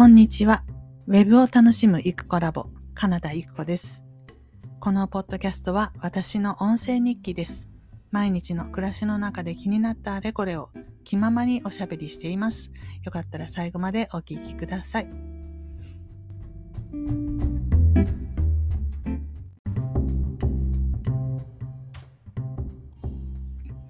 [0.00, 0.64] こんにちは。
[1.08, 4.02] ウェブを楽しむイクコラボ、カナダイクコです。
[4.80, 7.68] このポッドキャストは私の音声日記です。
[8.10, 10.70] 毎日の暮らしの中で気になったあれこれを
[11.04, 12.72] 気ままにおしゃべりしています。
[13.04, 15.10] よかったら最後までお聞きください。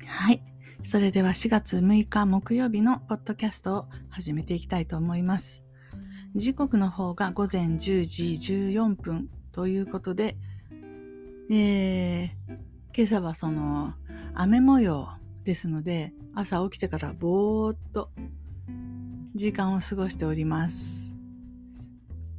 [0.06, 0.42] はい。
[0.82, 5.62] それでは4月6日木曜日のポッドキャストを始めていきたいと思います。
[6.36, 10.36] 時刻の方が午前10時14分ということで、
[11.50, 12.30] えー、
[12.96, 13.94] 今朝はその
[14.32, 15.08] 雨模様
[15.42, 18.10] ですので、朝起きてからぼーっと
[19.34, 21.16] 時間を過ごしております。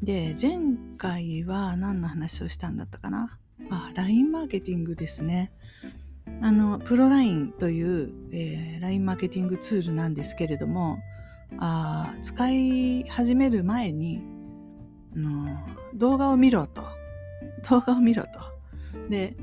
[0.02, 0.60] で、前
[0.98, 3.38] 回は何の話をしたんだったかな？
[3.70, 5.52] あ、LINE マーケティングですね。
[6.42, 10.98] あの、プロ LINE という、えー、LINE マーケティングツールなんですけれども、
[11.58, 14.22] あ使い始める前に、
[15.16, 15.58] の
[15.94, 16.84] 動画を見ろと。
[17.70, 18.30] 動画を見ろと。
[19.10, 19.36] で、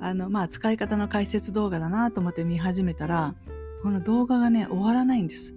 [0.00, 3.34] あの、まあ、使い方の解説動画だなと思って見始めたら、
[3.82, 5.54] この動画がね、終わらないんです。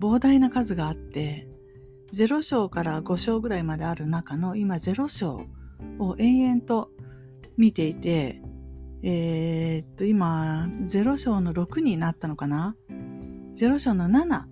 [0.00, 1.48] 膨大な数があって、
[2.12, 5.42] 0章から5章ぐらいまである中の今0章
[5.98, 6.90] を延々と
[7.56, 8.42] 見ていて、
[9.02, 12.74] えー、っと、今、0章の6になったのかな
[13.54, 14.44] ?0 章の7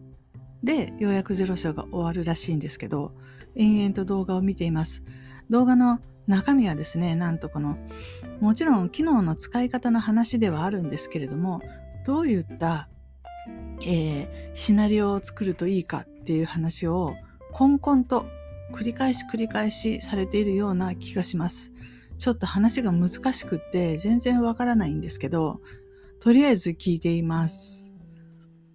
[0.62, 3.12] でようやくゼロ章が終わるらしいんですけど
[3.54, 5.02] 延々と動画を見ています。
[5.50, 7.78] 動画の中身はですねなんとこの
[8.40, 11.60] もちろん機能の使い方の話ではあるんですけれども
[12.04, 12.88] どういった、
[13.82, 17.14] えー、シナリオを作るといいかっていう話を
[17.52, 18.26] コンコンと
[18.72, 21.72] 繰り返し繰り返しされているような気がします。
[22.18, 25.60] ちょっと話が難しくって全然わからないんですけど
[26.18, 27.94] とりあえず聞いています。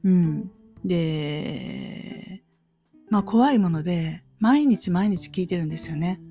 [0.04, 0.52] うん。
[0.86, 2.44] で、
[3.10, 6.22] まあ怖いもので、毎日毎日聞いてるんですよね。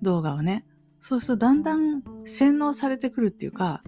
[0.00, 0.64] 動画をね。
[1.00, 3.82] そうするとだんだん洗脳されてくるっていうか、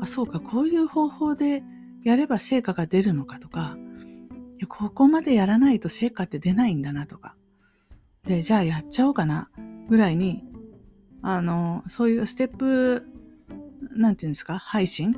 [0.00, 1.62] あ、そうか、こういう方法で
[2.02, 3.76] やれば成果が出るのかとか、
[4.68, 7.36] ここまでやらないと成果って出ないんだなとか。
[8.24, 9.50] で、じゃあやっちゃおうかな、
[9.88, 10.44] ぐらいに、
[11.22, 13.06] あの、そういうステップ、
[13.92, 15.14] なんていうんですか、配信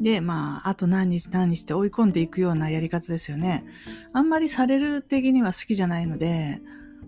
[0.00, 3.64] で、まあ、あと何日何日って追い込んでいくようなやり方ですよね。
[4.12, 6.60] あんまりされる的には好きじゃないので、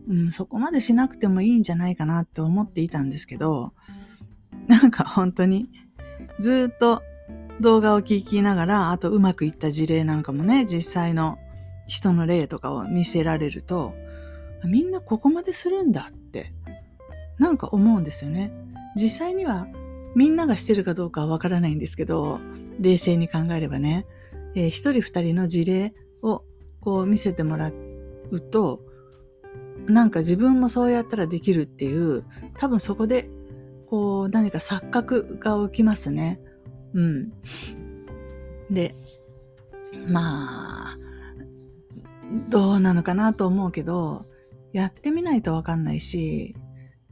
[0.08, 3.72] うん、そこまでしなくてもいいんじゃないかなって思っていたんですけど、
[4.66, 5.68] なんか本当に、
[6.38, 7.02] ずっと
[7.60, 11.38] 動画を聞きながら、あとうまくいった事例なんかもね、実際の
[11.86, 13.94] 人の例とかを見せられると、
[14.64, 16.52] みんなここまでするんだって、
[17.38, 18.52] なんか思うんですよね。
[18.96, 19.66] 実際には
[20.14, 22.40] みんながしてるかどうかはわからないんですけど、
[22.80, 24.06] 冷静に考えればね、
[24.54, 26.44] えー、一人二人の事例を
[26.80, 27.70] こう見せてもら
[28.30, 28.80] うと、
[29.86, 32.24] なんか自分もそうやったらできるっていう、
[32.58, 33.30] 多分そこで
[33.86, 36.40] こう何か錯覚が起きますね。
[36.94, 37.32] うん。
[38.70, 38.94] で、
[40.08, 40.96] まあ、
[42.48, 44.22] どうなのかなと思うけど、
[44.72, 46.54] やってみないとわかんないし、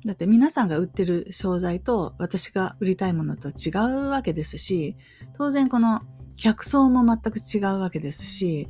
[0.04, 4.96] だって皆さんが売ってる商材と私が売りたいものとは違うわけですし、
[5.36, 6.02] 当然この
[6.36, 8.68] 客層も全く違うわけですし、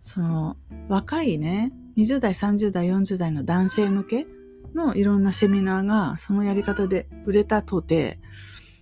[0.00, 0.56] その
[0.88, 4.26] 若いね、20代、30代、40代の男性向け
[4.74, 8.18] のいろんなセミナーがそのやり方で売れたとて、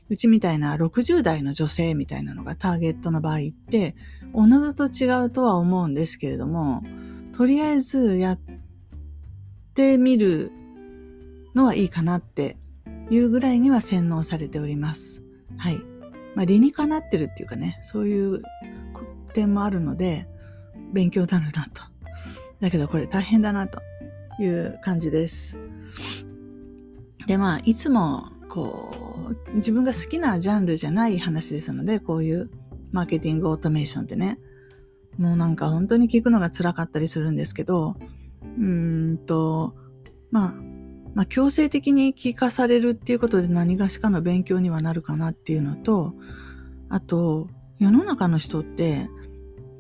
[0.09, 3.94] うちみたいな60代の女性みたいなのがターゲットの場合って、
[4.32, 6.82] おのずと違うとは思うんですけれども、
[7.32, 8.41] とりあえずやっ
[9.74, 10.53] てみる
[11.55, 12.57] のはいいかなって
[13.11, 15.23] いうぐらいには洗脳されております。
[15.57, 15.81] はい。
[16.35, 18.43] まあ理にかなってるっていうかね、そういう
[19.33, 20.27] 点もあるので、
[20.93, 21.83] 勉強になるなと。
[22.61, 23.81] だけどこれ大変だなと
[24.41, 25.59] いう感じです。
[27.27, 28.95] で、まあ、いつも、こ
[29.53, 32.51] う、自分が好きなジャンルじゃない話ですので、こういう
[32.91, 34.39] マーケティングオートメーションってね、
[35.19, 37.97] もうなんか本当に聞くのが辛かったりするんですけど、
[38.59, 39.75] うーんと、
[40.31, 40.55] まあ、
[41.14, 46.14] まあ、強制的に聞かされるっていうことで何がしかの勉強にはなるかなっていうのと、
[46.88, 47.48] あと、
[47.78, 49.09] 世の中の人って、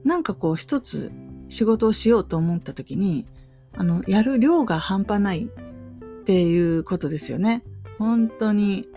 [0.04, 1.12] なんかこう一つ
[1.48, 3.26] 仕事をしようと思った時に、
[3.74, 7.62] あの、やる量が半端ないっていうことですよね。
[7.98, 8.88] 本当に、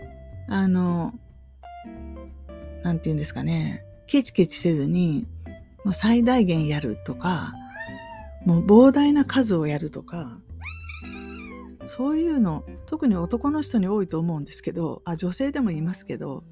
[0.48, 1.14] あの、
[2.82, 3.84] なんて言うんですかね。
[4.06, 5.26] ケチケチせずに、
[5.84, 7.54] もう最大限やるとか、
[8.44, 10.38] もう膨大な数をやるとか、
[11.88, 16.44] そういうの特に男の人に多いと思うんですけどあ女性でも言いますけど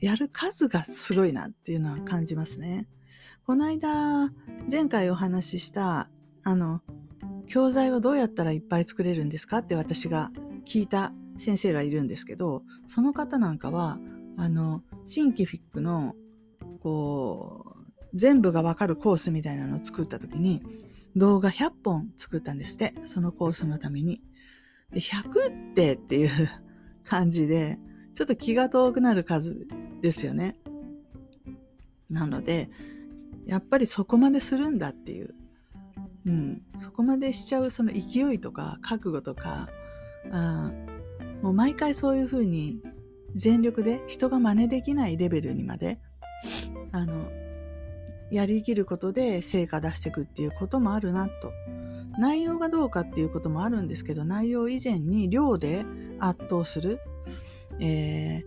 [0.00, 2.88] やる数がすごいなっていうのは感じますね。
[3.44, 4.30] この間
[4.70, 6.08] 前回お話しした
[6.44, 6.82] あの
[7.46, 10.30] 教材はどうやったらいっぱい作れるんですかって私が
[10.64, 13.98] 聞いた先生がいるんですけど、その方なんかは、
[14.36, 16.14] あの、シンキフィックの、
[16.80, 20.62] こう、全部がわかるコースみたいなのを作った時に、
[21.16, 24.20] 動画100本作ったんですって、そのコースのために。
[24.92, 26.30] で、100ってっていう
[27.04, 27.78] 感じで、
[28.14, 29.66] ちょっと気が遠くなる数
[30.02, 30.56] ですよね。
[32.08, 32.70] なので、
[33.46, 35.34] やっぱりそこまでするんだっていう。
[36.26, 39.68] うん、そこまでしちゃうその勢いとか覚悟とか、
[40.30, 40.70] あ
[41.42, 42.80] もう毎回そういうふうに
[43.34, 45.98] 全力で人が真似できないレベルにまで
[46.92, 47.28] あの
[48.30, 51.52] やりきることで成果出していくっていうこともあるなと。
[52.18, 55.86] 内容がどうかっていうこともあるんですけど内容以前に量で
[56.18, 57.00] 圧倒する、
[57.78, 58.44] えー、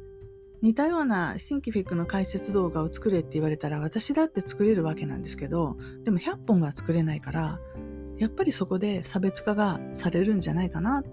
[0.62, 7.60] 似たようなシンキフィックの解説動画を作れって言われたら私だって作れるわけなんですけどでも100本は作れないから
[8.18, 11.10] やっぱりそこで差別化がされるんじゃないかなと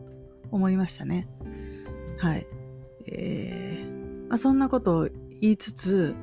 [0.50, 1.28] 思いましたね。
[2.18, 2.46] はい。
[3.06, 5.08] えー、まあ、そんなことを
[5.40, 6.14] 言いつつ、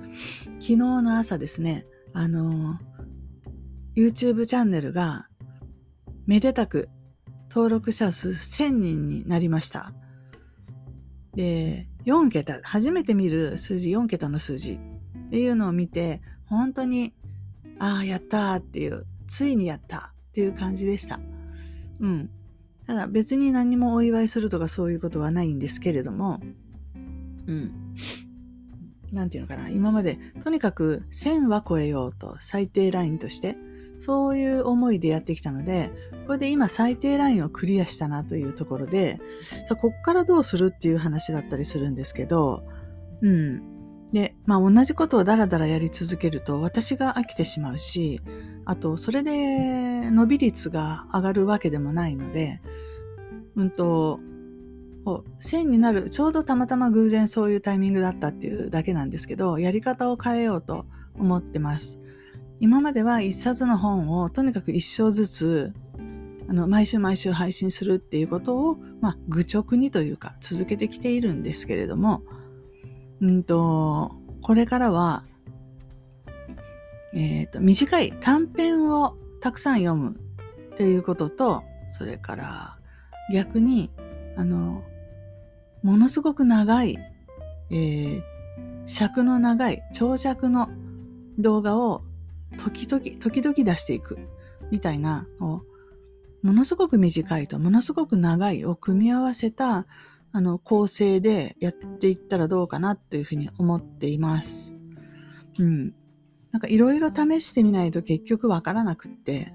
[0.60, 1.86] 昨日の朝ですね、
[2.18, 2.80] あの
[3.96, 5.28] YouTube チャンネルが
[6.26, 6.90] めでたく
[7.52, 9.94] 登録者数1000人になりました。
[11.36, 17.14] で、4桁、初めて見る数字、4桁の数字っていうのを見て、本当に、
[17.78, 21.20] ああ、やったーっていう、ついにやったっていう感じでした。
[22.00, 22.32] うん。
[22.88, 26.42] ただ別に何もお祝いするとかそういうことはないんですけれども、
[27.46, 27.87] うん。
[29.12, 29.70] なんていうのかな。
[29.70, 33.58] 今までとにかく1000は超えようと最低ラインとして、
[34.00, 35.92] そういう思いでやってきたので、
[36.28, 39.20] これで今最低ラインをクリアしたなというところで、
[39.68, 42.64] さこっからどうするっていう話だったりするんですけど、
[43.22, 43.78] うん。
[44.12, 48.22] で、まあ同じことをダラダラやり続けると私が飽きてしまうし、
[48.66, 52.62] あとそれで伸び率が上がるわけでもないので、
[53.56, 54.20] うんと、
[55.16, 62.00] 1000になる、ちょうどたまたま偶然そういうタイミングだったっていうだけなんですけど、やり方を変えようと思ってます。
[62.60, 65.74] 今までは一冊の本をとにかく一章ずつ、
[66.50, 72.24] あの、毎週毎週配信するっていうことを、まあ、愚直にというか続けてきているんですけれども、
[73.22, 74.12] うんと、
[74.42, 75.24] これからは、
[77.14, 80.18] えっ、ー、と、短い短編をたくさん読む
[80.74, 82.78] っていうことと、それから、
[83.34, 83.92] 逆に、
[84.36, 84.84] あの、
[85.84, 86.98] ものすごく長い、
[87.70, 88.24] えー、
[88.86, 90.70] 尺の長い、長尺の
[91.38, 92.04] 動画を
[92.58, 94.18] 時々、時々出していく
[94.72, 95.62] みたいなを、
[96.42, 99.86] ものすごく短いとものすごく長いを組み合わせた
[100.32, 104.78] あの構成でやっていったらどうかなというふうに思っています。
[105.60, 105.94] うん。
[106.52, 109.54] なんかいろいろ試してみないと結局わからなくって、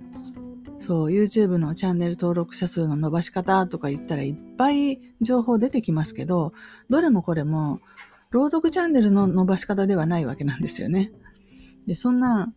[0.84, 6.52] そう、YouTube のチャンネル登録者数の伸ばし方とか言ったらいっぱい情報出てきますけど、
[6.90, 7.80] どれもこれも
[8.30, 11.12] 朗読チャンネルの伸ばし方ではないわけなんですよね。
[11.86, 12.52] で、そんな、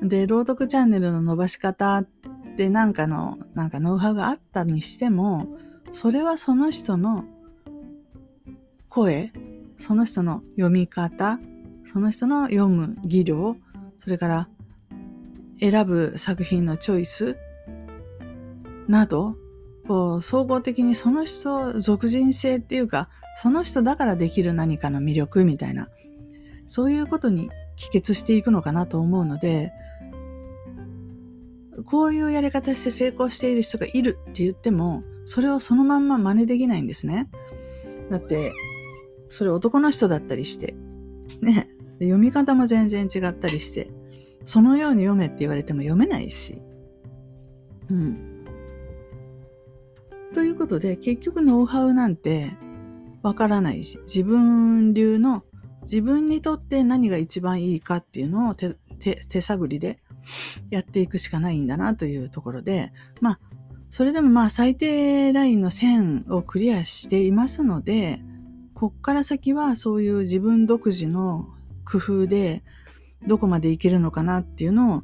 [0.00, 2.08] で、朗読チャンネルの伸ばし方っ
[2.56, 5.46] てなんかの、なんかノウハウがあったにしても、
[5.92, 7.24] それはその人の
[8.88, 9.30] 声、
[9.76, 11.38] その人の読み方、
[11.84, 13.56] その人の読む技量、
[13.98, 14.48] それから
[15.62, 17.38] 選ぶ作品のチョイス
[18.88, 19.36] など、
[19.86, 23.08] こう、総合的にその人、属人性っていうか、
[23.40, 25.88] その人だからできる何かの魅力みたいな、
[26.66, 29.72] そういうことに帰結していくのかなと思うので、
[31.86, 37.30] こういうやり方して成功している人がいるって言っても、それをそのまんま真似できないんですね。
[38.10, 38.52] だって、
[39.30, 40.74] それ男の人だったりして、
[41.40, 41.68] ね、
[42.00, 43.90] 読み方も全然違ったりして、
[44.44, 46.62] そのように読めって言われても読めないし。
[47.90, 48.44] うん。
[50.34, 52.52] ということで、結局ノウハウなんて
[53.22, 55.44] わからないし、自分流の
[55.82, 59.98] 自分にとって何が一番いいかっていうのを手手探りで
[60.70, 63.40] やっていくしかないんだなというところで、まあ、
[63.90, 68.22] それでもまあ最低ラインの線をクリアしていますので、
[68.74, 71.46] こっから先はそういう自分独自の
[71.84, 72.62] 工夫で
[73.26, 75.02] どこまでいけるのかなっていうのを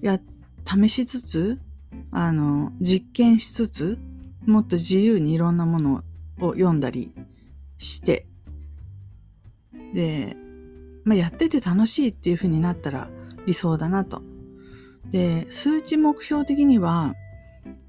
[0.00, 0.18] や、
[0.66, 1.60] 試しつつ、
[2.10, 3.98] あの、実験しつつ、
[4.46, 6.04] もっと自由にいろんなもの
[6.40, 7.12] を読んだり
[7.78, 8.26] して、
[9.94, 10.36] で、
[11.04, 13.10] まあ、やってて楽しいっていう風になったら
[13.46, 14.22] 理想だなと。
[15.10, 17.14] で、数値目標的には、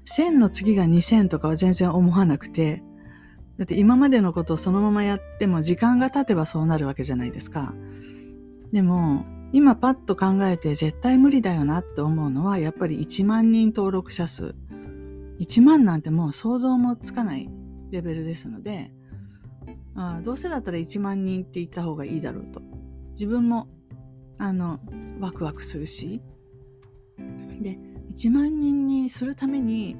[0.06, 2.82] 1000の次が2000とかは全然思わなくて、
[3.58, 7.74] だって今までのことをそのままやっても時間が経てばそうなるわけじゃないですか。
[8.72, 14.54] でも、今パッと考えて絶対無理だよなって思うのは、やっぱり1万人登録者数
[15.42, 17.50] 1万なんてもう想像もつかない
[17.90, 18.92] レベルですので、
[19.94, 22.62] あどうせだったら1万人って言った方がいいだろうと。
[23.10, 23.68] 自分も、
[24.38, 24.78] あの、
[25.20, 26.22] ワクワクするし。
[27.60, 27.78] で、
[28.10, 29.96] 1万人にするために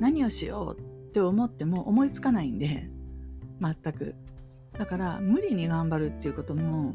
[0.00, 2.90] 何をしようって思っても思いつかないんで、
[3.60, 4.14] 全く。
[4.78, 6.94] だから無理に頑張るっていうことも、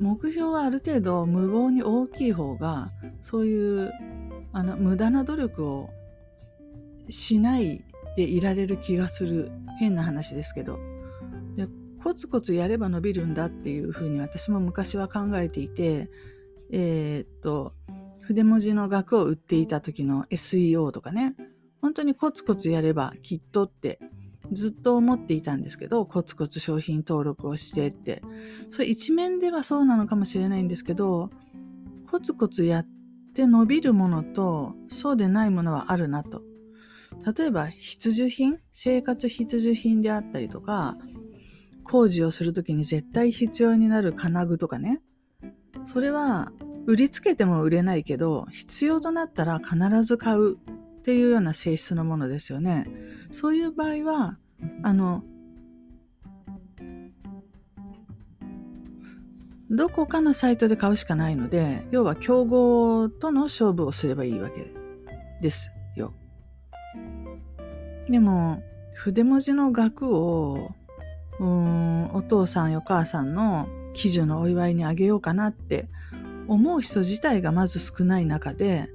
[0.00, 2.90] 目標はある程度無謀に大きい方が、
[3.22, 3.92] そういう
[4.52, 5.90] あの無駄な努力を
[7.08, 7.84] しない
[8.16, 9.50] でいられる気がする。
[9.78, 10.78] 変な話ですけど。
[11.56, 11.68] で
[12.02, 16.10] コツコツやれば伸びるんだっていうふうに私も昔は考えていて
[16.70, 17.74] えー、っと
[18.20, 21.34] 筆文字の額を売っていた時の SEO とかね。
[21.80, 24.00] 本当にコツコツやればきっとって
[24.52, 28.22] ずっと思っていたんですけどコツコツ商品登録をしてって。
[28.70, 31.30] それ一面ではそうなのかもしれないんですけど
[32.10, 32.86] コツコツやっ
[33.34, 36.42] て伸びるものとそうでないものはあるなと。
[37.36, 40.96] 例えば必需品生活必需品であったりとか
[41.84, 45.00] 工事をするときに絶対必要になる金具とかね。
[45.84, 46.52] それは
[46.86, 50.58] 売りつけても売れないけど必要となったら必ず買う。
[51.04, 52.86] っていうような性質のものですよね。
[53.30, 54.38] そういう場合は
[54.82, 55.22] あの
[59.70, 64.72] どこかのサイトで買うしかないので要は競合との勝負をすればいいわけ
[65.42, 66.14] ですよ。
[68.08, 68.62] でも
[68.94, 70.70] 筆文字の額を
[71.38, 75.90] うんお父さんお母さんの喜寿のお祝いにあげようかなって
[76.48, 78.88] 思う人自体がまず少ない中で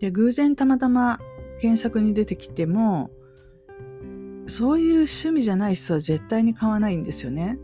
[0.00, 1.20] で偶然たまたま
[1.60, 3.10] 検索に出てきても
[4.46, 7.58] そういう趣味じゃない人は絶対に買わないんですよね。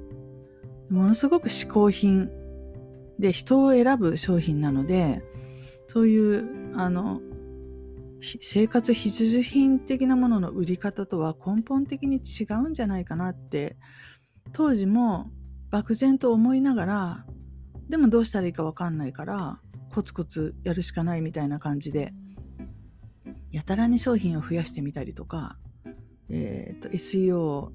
[0.88, 2.30] ものすごく嗜好品
[3.18, 5.24] で人を選ぶ商品なので
[5.88, 7.20] そういうあの
[8.20, 13.76] 生活必需品的なものの売り方とは根本的に違うんじゃないかなって
[14.52, 15.30] 当時も
[15.70, 17.26] 漠然と思いながら
[17.88, 19.60] でもどうしたらいいか分かんないから
[19.92, 22.12] コツコツやるしかないみたいな感じで
[23.52, 25.56] やたらに商品を増やしてみたりとか、
[26.28, 27.70] えーと、SEO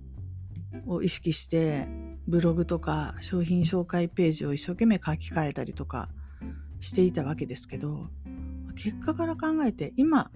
[0.86, 1.88] を意識して
[2.28, 6.10] ブログとか商品紹介ページを一生懸命書き換えたりとか
[6.80, 8.08] していたわけですけど
[8.76, 10.32] 結果から考えて今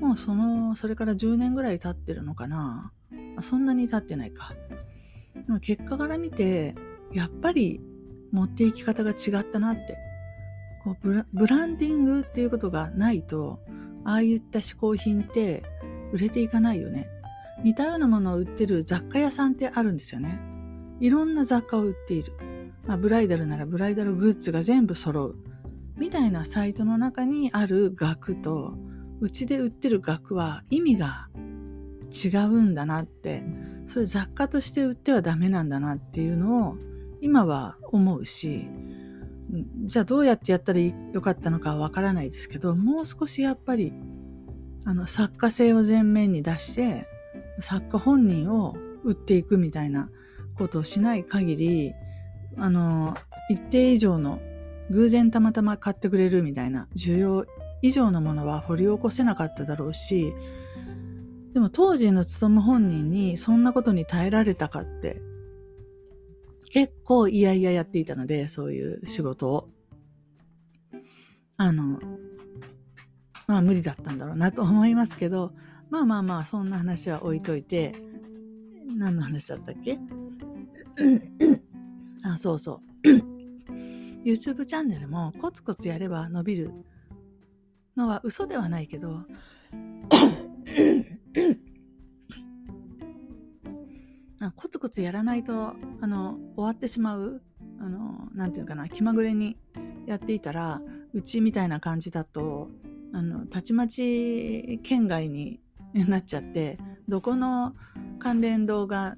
[0.00, 2.92] もうそのそれから10年ぐらい経ってるのかな。
[3.42, 4.52] そんなに経ってないか。
[5.34, 6.74] でも結果から見て
[7.12, 7.80] やっぱり
[8.32, 9.98] 持っていき方が違ったなって。
[10.82, 13.60] こうブランディングっていうことがないと
[14.04, 15.62] ああいった嗜好品って
[16.12, 17.08] 売れていかないよね。
[17.62, 20.40] 似たようなものを売ってる雑貨屋さんってあるんですよね。
[21.00, 22.32] いろんな雑貨を売っている、
[22.86, 25.36] まあ、ブライダルならブライダルグッズが全部揃う。
[25.96, 28.74] みたいなサイトの中にある額と
[29.20, 31.28] うちで売ってる額は意味が
[32.10, 33.44] 違うんだなって
[33.84, 36.76] それ雑貨として売ってはダメなんだなっていうのを
[37.20, 38.66] 今は思うし
[39.84, 43.92] じゃあどうやってやったらよかったのかはわからないですけどもう少しやっぱり
[44.84, 47.08] あの作家性を前面に出して
[47.58, 50.08] 作家本人を売っていくみたいな
[50.56, 51.94] ことをしない限り
[52.56, 53.16] あの
[53.48, 54.40] 一定以上の
[54.90, 57.46] 偶然たまたま買ってくれるみたいな需要
[57.82, 60.34] 以上のものは掘り起こせなかっただろうし
[61.54, 65.20] でも当時の勤本人にそんなことに耐えられたかって
[66.70, 69.68] 結構いやいややっていたのでそういう仕事を。
[71.56, 71.98] あの
[73.46, 75.52] まあ無理だったんだろうなと思いますけど
[75.90, 77.92] まあまあまあそんな話は置いといて
[78.96, 79.98] 何の話だったっけ？
[82.24, 83.08] あそうそう。
[84.24, 86.72] YouTube チャンネルもコツコツやれば伸びる
[87.96, 89.24] のは嘘ではないけど
[94.56, 97.42] コツコツやらないとあの終わってしまう
[97.78, 99.58] あのなんていうかな気まぐれに
[100.06, 100.80] やっていたら
[101.12, 102.68] うちみたいな感じだと
[103.12, 105.60] あのたちまち県外に
[106.08, 106.78] なっちゃって
[107.08, 107.74] どこの
[108.18, 109.16] 関連動画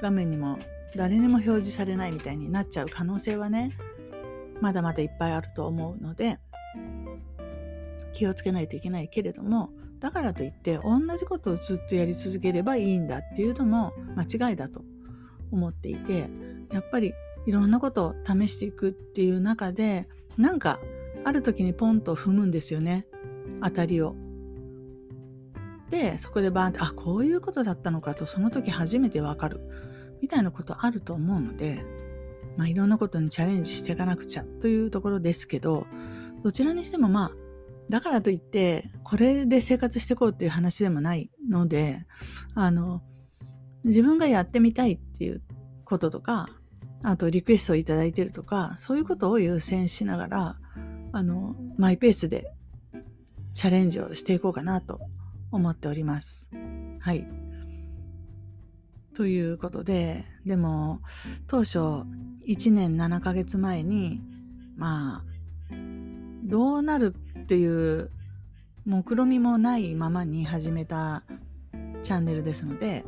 [0.00, 0.58] 画面にも
[0.96, 3.70] 誰にも表示されないみたいになっちゃう可能性はね
[4.60, 6.38] まだまだいっぱいあると思うので
[8.14, 9.70] 気をつけないといけないけれども
[10.00, 14.82] だからといって同じことをずっとやり続ければいいんだっていうのも間違いだと
[15.50, 16.28] 思っていて
[16.72, 17.14] やっぱり
[17.46, 20.80] いろんなことを試していくっていう中でなんか
[21.24, 23.06] ある時にポンと踏むんですよね
[23.62, 24.14] 当たりを。
[25.90, 29.60] でそこでバーンってあこういうことだったのかとその時初めてわかる
[30.20, 31.84] みたいなことあると思うので
[32.56, 35.86] まあ、いろんなことにチャレンジしていかなくちゃというところですけど
[36.42, 37.30] どちらにしてもまあ
[37.88, 42.06] だからといって、これで生活していこうっていう話でもないので、
[42.54, 43.02] あの、
[43.84, 45.42] 自分がやってみたいっていう
[45.84, 46.48] こととか、
[47.02, 50.56] あとリクエストをいただいてるとか、そういうことを優先しながら、
[51.12, 52.52] あの、マイペースで
[53.54, 55.00] チャレンジをしていこうかなと
[55.52, 56.50] 思っております。
[57.00, 57.26] はい。
[59.14, 61.00] ということで、でも、
[61.46, 61.78] 当初
[62.46, 64.20] 1年7ヶ月前に、
[64.76, 65.24] まあ、
[66.44, 67.14] どうなる
[67.46, 68.10] っていう
[68.86, 71.22] 目論みもないままに始めた
[72.02, 73.04] チャンネルですので、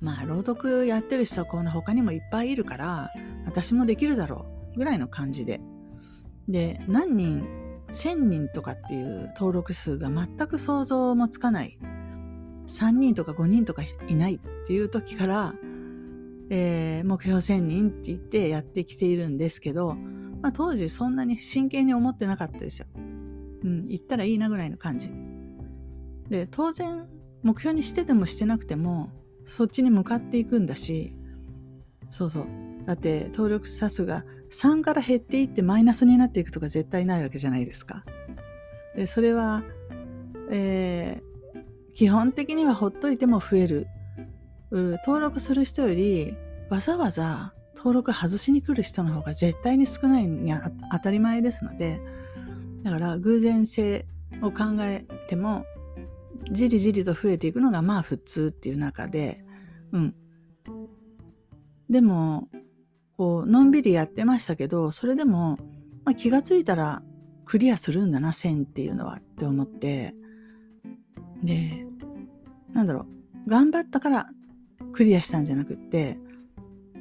[0.00, 3.10] まあ、朗読やってる人はこんな他にもいっぱいいるから、
[3.44, 5.60] 私もできるだろうぐらいの感じで。
[6.48, 7.46] で、何人、
[7.88, 11.78] 1000人とかっていう登録数が全く想像もつかない。
[12.66, 15.54] 3人とか5人とかいないっていう時から、
[16.48, 19.98] えー、目標1000人って言ってやってきているんですけど、
[20.42, 22.86] まあ、当時そんなに真剣に思ってなかったですよ。
[22.96, 22.98] う
[23.68, 25.14] ん、行ったらいいなぐらいの感じで。
[26.28, 27.06] で、当然
[27.42, 29.10] 目標にしててもしてなくても、
[29.44, 31.14] そっちに向かっていくんだし、
[32.10, 32.46] そうそう。
[32.84, 38.04] だって登録者数が3から減っていってマイナスになっていくとか絶対ないわけじゃないですか。
[38.96, 39.62] で、それは、
[40.50, 43.86] えー、基本的にはほっといても増える。
[44.72, 46.34] 登録する人より
[46.70, 50.54] わざわざ登録外しに来る人の方が絶対に少ないに
[50.92, 52.00] 当たり前ですので、
[52.84, 54.06] だから偶然性
[54.40, 55.66] を考えても
[56.52, 59.44] じりじりと増えていくのがまあ普通っていう中で、
[59.90, 60.14] うん。
[61.90, 62.48] でも、
[63.16, 65.58] こう、のんびりやってましたけど、それでも、
[66.04, 67.02] まあ、気がついたら
[67.44, 70.14] クリアするんだな、線っていうのはって思って、
[71.42, 71.84] で、
[72.72, 73.06] なんだろ
[73.46, 74.30] う、頑張ったから
[74.92, 76.18] クリアしたんじゃなくって、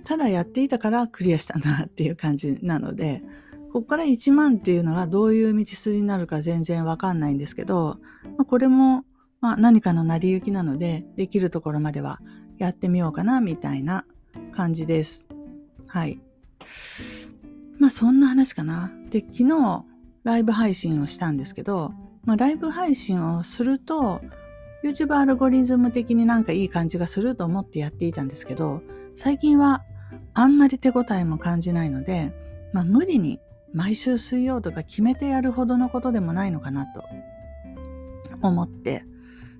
[0.03, 3.24] ただやっていたからクリアしたんだなっていう感じなので、
[3.74, 8.00] ここから1万っていうのがどういう道筋になるか全然わかんないんですけど、
[8.38, 9.05] まあ、これも
[9.41, 12.20] まあ、何かの成り行きなので、できるところまでは
[12.59, 14.05] やってみようかな、みたいな
[14.51, 15.27] 感じです。
[15.87, 16.22] はい。
[17.79, 18.92] まあ、そんな話かな。
[19.09, 19.85] で、昨日、
[20.24, 21.92] ライブ配信をしたんですけど、
[22.24, 24.22] まあ、ライブ配信をすると、
[24.83, 28.83] YouTube アルゴリズム的になんかいい感じがすると思ってやっていたんですけど、
[29.16, 29.83] 最近は
[30.33, 32.33] あんまり手応えも感じないので、
[32.74, 33.39] まあ、無理に
[33.74, 37.03] 毎週水曜とか決めてやるほどのことでもないのかなと
[38.41, 39.05] 思って、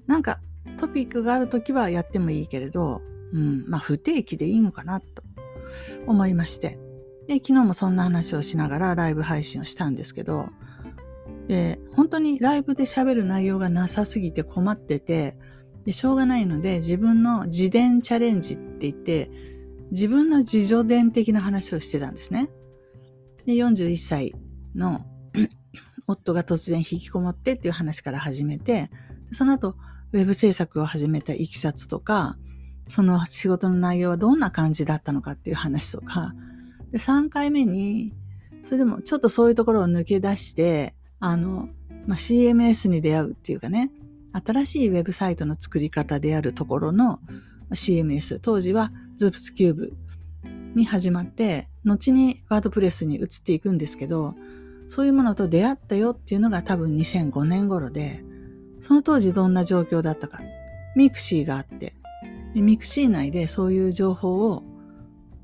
[0.08, 0.40] なんか
[0.78, 3.02] トピックがあるときはやってもいいけれど、
[3.34, 5.24] うん、まあ不定期でいいのかなと
[6.06, 6.80] 思いまして。
[7.28, 10.50] で、昨日もそんな話をしながらライブ配信をしたんですけど、
[11.48, 15.38] で、本当にライブで喋る内容がなさすぎて困ってて、
[15.86, 19.32] で、しょうがないので自分の自伝チャレンジって言って、
[19.92, 22.50] 自分の自助伝的な話をしてたんですね。
[23.46, 24.34] で、41歳
[24.76, 25.06] の
[26.08, 28.90] 夫が突然引きこもってっていう話から始めて、
[29.32, 29.76] その後、
[30.14, 32.38] ウェブ制作を始めたいきさつとか、
[32.88, 36.34] その仕事の内容はどんな感じだったのかっていう話とか、
[36.92, 38.14] で3回目に、
[38.64, 41.70] それでもちょっとそういうところを抜け出して、あの、
[42.08, 43.92] まあ、CMS に出会うっていうかね、
[44.34, 47.20] 新しいウェブサイトの作り方であるところの
[47.72, 48.92] CMS、当時は
[49.26, 49.94] XOOPS Cube
[50.76, 54.36] に始まって、後に WordPress に移っていくんですけど、
[54.88, 58.24] そういうものと出会ったよっていうのが多分2005年頃で、
[58.80, 60.42] その当時どんな状況だったか。
[60.96, 61.94] mixi があって、
[62.54, 64.64] で mixi 内でそういう情報を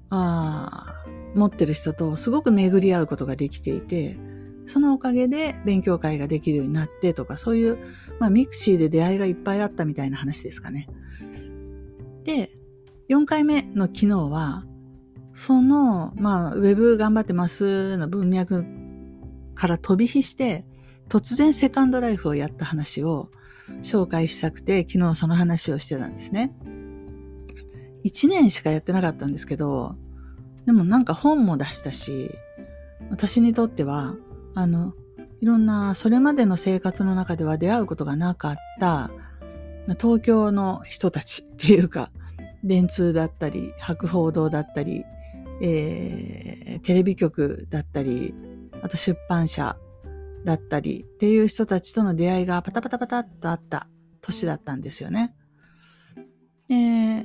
[0.09, 4.17] あ持ってる人とすごく巡り合うことができていて、
[4.65, 7.77] そのおかげで勉強会ができるようになってとか、そういう、
[8.19, 10.89] まあ、 mixi で出会いがいっぱいあったみたいな話ですかね。
[12.25, 12.56] で、
[13.09, 14.65] 4回目の昨日は、
[15.33, 18.65] その、まあ、ウェブ頑張ってますの文脈
[19.55, 20.65] から飛び火して、
[21.09, 23.29] 突然 Second Life をやった話を
[23.81, 26.53] 紹介したくて、昨日その話をしてたんですね。
[28.03, 29.95] 1年しかやってなかったんですけど、
[30.65, 32.29] でもなんか本も出したし、
[33.09, 34.15] 私にとっては、
[34.53, 34.93] あの、
[35.39, 39.11] いろんな、それまでの生活の中では出会うことがなかった、
[39.99, 42.11] 東京の人たちっていうか、
[42.63, 45.03] 電通だったり、博報堂だったり、
[45.61, 48.33] えー、テレビ局だったり、
[48.81, 49.77] あと出版社
[50.43, 53.87] だったりっていう人たちとの出会いがパタパタパタっとあった
[54.21, 55.35] 年だったんですよね。
[56.67, 57.23] で、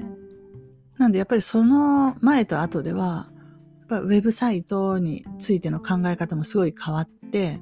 [0.99, 3.29] なんでやっぱりその前と後では、
[3.81, 7.61] やっぱウェブサイトについての考え方もすごい変わって、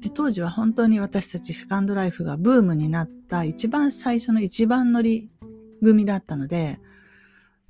[0.00, 5.28] で当時は本当に私たちセカンドライフがブームになった一番最初の一番乗り
[5.80, 6.80] 組だったので、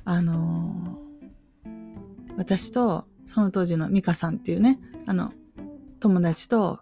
[0.07, 5.33] あのー、私とその当時のミカさんっていうね、あの、
[6.01, 6.81] 友達と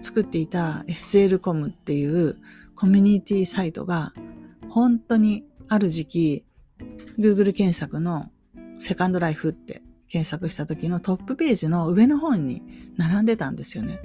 [0.00, 2.38] 作っていた SL.com っていう
[2.76, 4.12] コミュニティサイトが
[4.68, 6.44] 本当にある時期
[7.18, 8.30] Google 検索の
[8.78, 12.62] セカンドライフって検索した時のトップページの上の方に
[12.96, 14.00] 並んでたんですよね。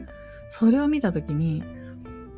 [0.49, 1.63] それを見た時に、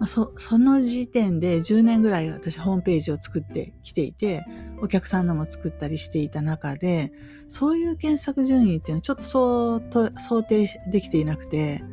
[0.01, 4.43] まあ、その時点で10年ぐらい私ホームページを作ってきていて、
[4.81, 7.13] お客さんのも作ったりしていた中で、
[7.47, 11.83] そういう検索順位っていうのはちょっとそうと想定できていなくて、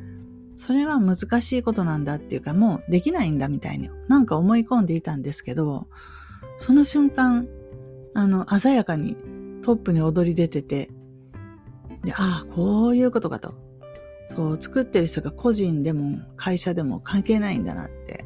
[0.57, 5.87] それは難しいことなんだっていうか、もうできないんだみたいになんか思い込んでいたんですけど、
[6.57, 7.47] その瞬間、
[8.15, 9.17] あの、鮮やかに
[9.61, 10.89] トップに躍り出てて、
[12.05, 13.53] で、ああ、こういうことかと。
[14.39, 18.25] そう、作ってる人が個人でも会社でも関係ないんだなって。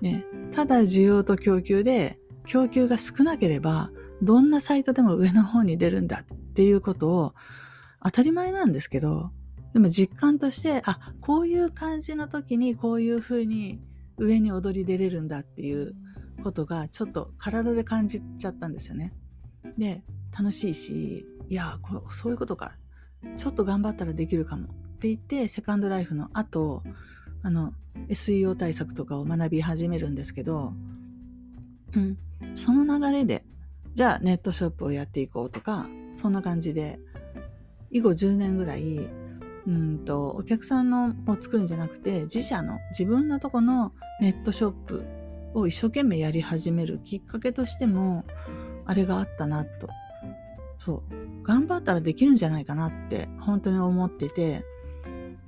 [0.00, 7.34] ね、ただ需要と供給で、供給が少なければ、どんなサイトでも上の方に出るんだっていうことを、
[8.02, 9.30] 当たり前なんですけど、
[9.72, 13.80] でも実感として、あ、こういう感じの時にこういう風に
[14.16, 15.94] 上に踊り出れるんだっていう
[16.42, 19.14] ことがちょっと体で感じちゃったんですよね。
[19.78, 20.02] で、
[20.36, 22.72] 楽しいし、いや、こそういうことか。
[23.36, 24.79] ちょっと頑張ったらできるかも。
[25.00, 26.82] て言って、セカンドライフの後、
[27.42, 27.72] あの、
[28.08, 30.74] SEO 対策とかを学び始めるんですけど、
[31.96, 32.18] うん、
[32.54, 33.44] その流れで、
[33.94, 37.00] じゃあネットショップをやっていこうとか、そんな感じで、
[37.90, 39.08] 以後10年ぐらい、
[39.66, 45.04] うんと、お客さんのを作るんじゃなくて、自社の、自分のとこのネットショップ
[45.54, 48.24] を一生懸命やり始めるきっかけとしても、
[48.84, 49.88] あれがあったなと。
[50.84, 51.42] そう。
[51.42, 54.64] 頑張ったらできるんじゃないかなって本当に思ってて、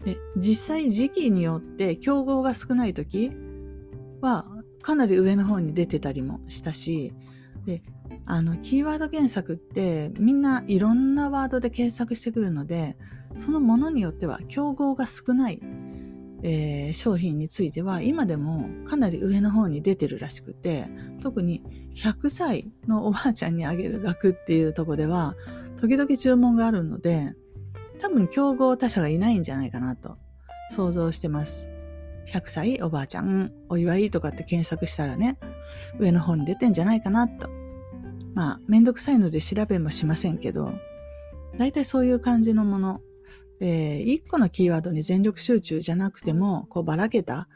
[0.04, 3.32] で、実際時期によって競合が少ない時
[4.20, 4.46] は
[4.82, 7.12] かなり上の方に出てたりもしたし、
[7.64, 7.82] で、
[8.26, 12.96] あの、キーワード検索ってみんないろんなワードで検索してくるので、
[13.36, 15.60] そのものによっては競合が少ない、
[16.42, 20.88] えー、商品については今でもかなり上の方に出てるらしくて
[21.20, 21.62] 特に
[21.94, 25.34] 100歳のおばあちゃんにあげる額っていうとこでは
[25.80, 27.34] 時々注文があるので
[28.02, 30.18] 多分競合他社がいないんじゃないかなと
[30.70, 31.70] 想像してます。
[32.26, 35.38] 100歳おばあちゃんお祝いとかって検索したらね
[35.98, 37.48] 上の方に出てんじゃないかなと。
[38.34, 40.72] まあめんどくさいので調べもしませんけど
[41.58, 43.00] 大体そういう感じのもの
[43.64, 47.48] えー、一個のキーワードに全力集中じゃなくても、こうばらけた、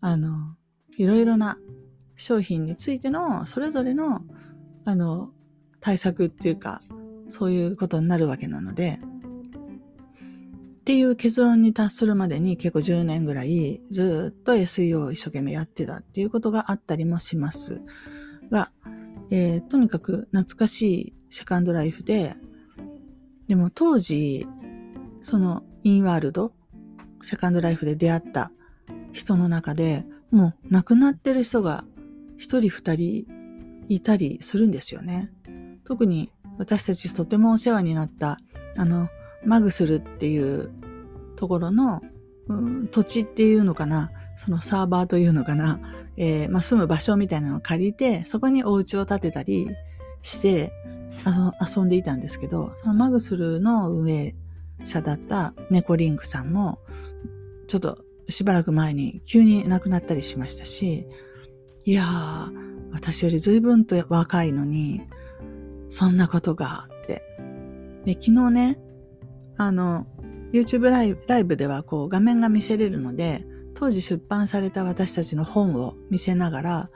[0.00, 0.54] あの、
[0.96, 1.58] いろいろな
[2.14, 4.22] 商品についての、それぞれの、
[4.84, 5.30] あの、
[5.80, 6.80] 対策っていうか、
[7.28, 9.00] そういうことになるわけなので、
[10.88, 17.82] っていう結論に達するまでに結構10年ぐらいずっと SEO を一生懸命やってたっていうことがあったりもします
[18.50, 18.72] が、
[19.30, 22.36] えー、とにかく懐かしいセカンドライフで、
[23.48, 24.46] でも当時
[25.20, 26.54] そのインワールド、
[27.20, 28.50] セカンドライフで出会った
[29.12, 31.84] 人の中でもう亡くなってる人が
[32.38, 33.26] 一人二人
[33.88, 35.30] いたりするんですよね。
[35.84, 38.38] 特に私たちとてもお世話になった
[38.78, 39.10] あの
[39.44, 40.70] マグスルっていう
[41.38, 42.02] ところの、
[42.48, 45.80] うん、土地っていうのかなそのサーバーというのかな、
[46.16, 49.68] えーまあ、住む場所みたいなのを借りてそこにお家を建てたり
[50.22, 50.72] して
[51.76, 54.34] 遊んでいたんですけどそのマグスルーの運営
[54.84, 56.78] 者だった猫リンクさんも、
[57.66, 57.98] ちょっと
[58.28, 61.06] しばらく前に急に亡くなったりしましたし、
[61.84, 62.52] いやー、
[62.92, 65.02] 私より随分と若いのに、
[65.88, 67.22] そんなことがあって。
[68.04, 68.78] で、昨日ね、
[69.56, 70.06] あの、
[70.52, 76.90] YouTube ライブライブではこう画面が見せれるので、当時出版された私たちの本を見せながら、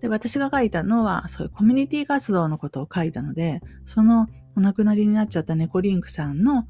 [0.00, 6.66] で、私が書いたのは、そういうコミュニティ活動のことを書いたので、そのお亡くなりになっちゃった猫リンクさんの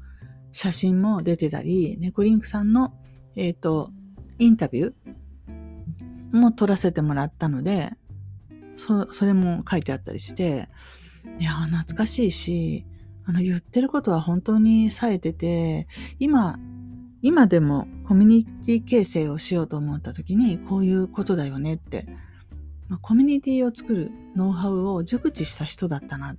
[0.51, 2.93] 写真も出てたり、ネコリンクさんの、
[3.35, 3.91] えっ、ー、と、
[4.37, 7.91] インタビューも撮らせてもらったので、
[8.75, 10.69] そ、それも書いてあったりして、
[11.39, 12.85] いや、懐かしいし、
[13.25, 15.87] あの、言ってることは本当に冴えてて、
[16.19, 16.57] 今、
[17.21, 22.05] 今でもコミュニティ形成をしようと思った時に、こういうことだよねって、
[22.89, 26.37] まあ、コミュニティを作るノウハウを熟知した人だったなっ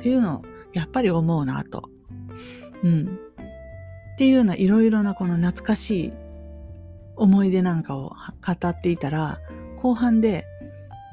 [0.00, 1.90] ていうのを、やっぱり思うなと。
[2.82, 3.18] うん。
[4.14, 6.12] っていうようないろいろなこの懐かしい
[7.16, 8.14] 思い出なんかを
[8.46, 9.40] 語っていたら、
[9.82, 10.46] 後半で、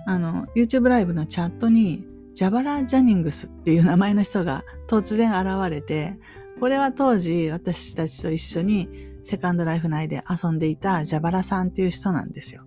[0.08, 6.19] あの、YouTube ライブのチャットに、ジャバラ・ジャニングスっていう名前の人が突然現れて、
[6.60, 8.89] これは当時私たちと一緒に
[9.23, 12.65] セカンドライフ内で遊んでいたジャバラさんっていう人なんですよ。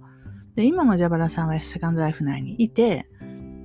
[0.55, 3.11] で、今もジャバラさんはセカンドライフ内にいて、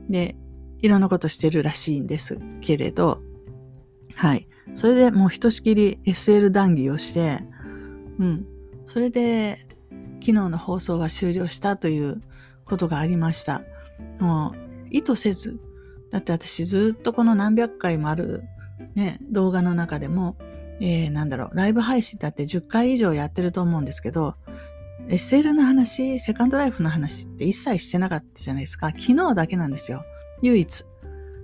[0.09, 0.35] で、
[0.79, 3.21] いろんなことしてるらしいんですけれど、
[4.15, 4.49] はい。
[4.73, 7.39] それでもうひとしきり SL 談義をして、
[8.17, 8.45] うん。
[8.85, 9.65] それで、
[10.19, 12.21] 昨日の放送は終了したという
[12.65, 13.61] ことがありました。
[14.19, 15.61] もう、意図せず、
[16.11, 18.43] だって私ずっとこの何百回もある
[18.95, 20.37] ね、動画の中でも、
[20.81, 24.35] えー、なんだろう、ライブ配信だって10回以上やってると思うんですけど、
[25.07, 28.89] SL の話、セカンドライフの話って一切してなかったじゃないですか。
[28.89, 30.03] 昨日だけなんですよ。
[30.41, 30.83] 唯一。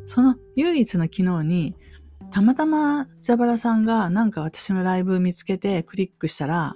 [0.05, 1.75] その唯一の昨日に、
[2.31, 6.75] たまたまジャバラさんがなんか私のライブ見つけてクリックしたら、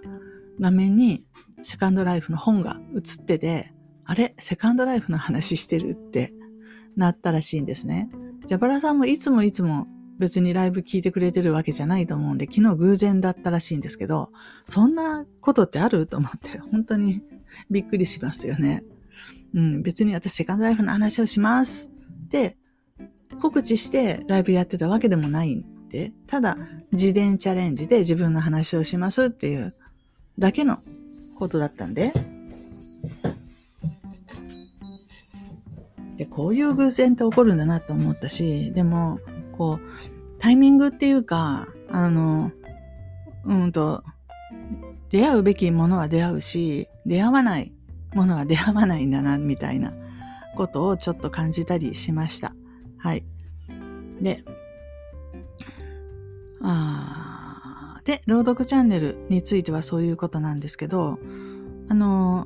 [0.60, 1.26] 画面に
[1.62, 3.74] セカンドライフの本が映ってて、
[4.06, 4.34] あれ？
[4.40, 6.34] セカンドライフの話してるって
[7.00, 8.10] なったらしいんですね。
[8.46, 9.88] ジャバラさんもいつもいつも
[10.20, 14.32] 別にライブ聞いてくれてるわけじゃないと思うんで、昨日偶然だったらしいんですけど、
[14.66, 16.06] そんなことってある？
[16.08, 17.24] と思って、本当に
[17.72, 18.84] びっくりしますよね。
[19.56, 21.90] うん、別に私セカンドライフの話をします
[22.26, 22.58] って
[23.42, 26.58] 告知してライブやってたわけでもないんで、ただ
[26.92, 29.74] 自伝チャレンジで自分の話をしますっていう
[30.38, 30.80] だけの
[31.38, 32.14] ことだったんで、
[36.20, 39.22] で、こういう偶然って起こるんだなと思ったし、でも、
[39.58, 42.52] こう、タイミングっていうか、あの、
[43.46, 44.04] うんと、
[45.10, 47.74] 出会うべきものは出会うし、出会わない
[48.14, 49.94] ものは出会わないんだな、みたいな
[50.58, 52.54] ことをちょっと感じたりしました。
[52.98, 53.24] はい。
[54.20, 54.44] で、
[56.62, 61.18] あで、朗読チャンネルについてはそういうことなんですけど、
[61.88, 62.46] あの、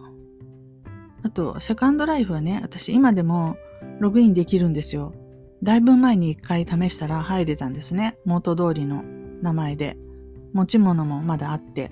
[1.24, 3.58] あと、セカンドライフはね、私今でも
[4.00, 5.14] ログインできるんですよ。
[5.64, 8.18] だいぶ前に一回試したら入れたんですね。
[8.26, 9.04] 元通りの
[9.42, 9.98] 名前で。
[10.54, 11.92] 持ち物もまだあって。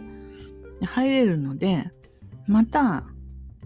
[0.83, 1.91] 入れるので、
[2.47, 3.05] また、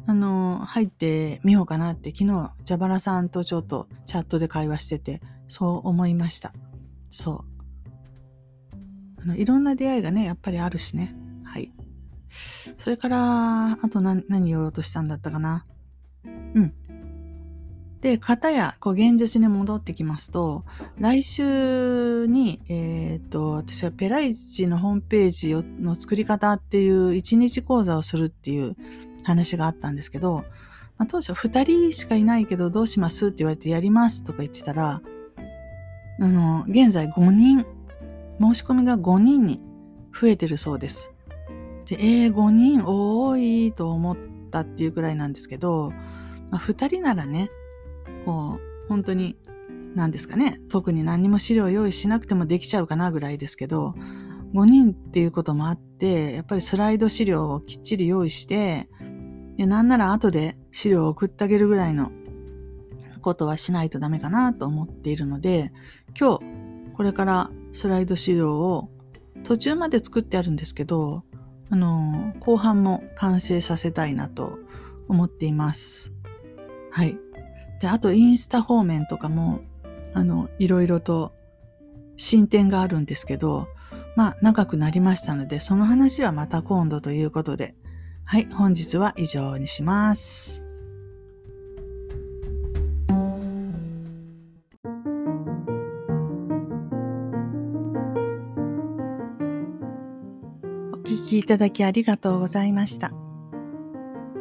[0.07, 6.53] あの、入ってみようかなって昨日、ジャバラさんとちょっとチャットで会話してて、そう思いました。
[7.09, 7.43] そ
[9.17, 9.21] う。
[9.21, 11.15] あの、いろんな出会いがね、やっぱりあるしね。
[12.77, 15.65] それから、あと何、何言おうとしたんだったかな。
[16.25, 16.73] うん。
[18.01, 20.63] で、方や、こう、現実に戻ってきますと、
[20.99, 28.75] 来週に、えっ、と、私はペライチのホームページの作り方っていう一日講座をするっていう
[29.23, 30.45] 話があったんですけど、
[30.97, 35.01] まあ、当初二人しかいないけどどうしますって言われてやりますとか言ってたら、
[36.19, 37.65] あの、現在5人、
[38.39, 39.61] 申し込みが5人に
[40.13, 41.11] 増えてるそうです。
[41.85, 44.17] で、えー、5人多いと思っ
[44.51, 45.91] たっていうくらいなんですけど、
[46.51, 47.49] まあ、2人ならね、
[48.25, 49.37] こう、本当に、
[49.95, 53.95] 何ですかね、特に何にも資料用意しなくてもできちゃうかなぐらいですけど、
[54.53, 58.89] 5人っていうこともあって、やっぱりスライド資料をきっちり用意して、
[59.57, 62.11] で、なんなら後で資料を送ってあげるぐらいの
[63.21, 65.71] ことはしないとダメかなと思っているので、
[66.19, 66.45] 今日、
[66.93, 68.89] これからスライド資料を
[69.43, 71.23] 途中まで作ってあるんですけど、
[71.69, 74.59] あの、後半も完成させたいなと
[75.07, 76.13] 思っています。
[76.91, 77.17] はい。
[77.81, 79.61] で、あとインスタ方面とかも、
[80.13, 81.33] あの、いろいろと
[82.17, 83.67] 進展があるんですけど、
[84.15, 87.75] まあ、長くなりましたので、その話はまた今度ということで、
[88.23, 90.64] はい、本日は以上にします。
[101.35, 103.11] きいただきありがとうございました。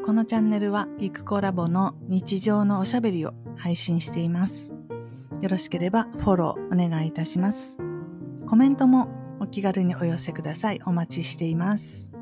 [0.07, 4.73] このチャンネルはゆくコラボの日常のおしゃべりを配信しています。
[5.41, 7.79] よろしければフォローお願いいたします。
[8.49, 9.09] コメントも
[9.41, 10.81] お気軽にお寄せください。
[10.87, 12.14] お待ちしています。